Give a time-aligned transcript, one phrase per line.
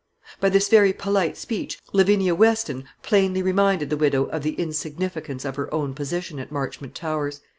[0.39, 5.57] By this very polite speech Lavinia Weston plainly reminded the widow of the insignificance of
[5.57, 7.41] her own position at Marchmont Towers.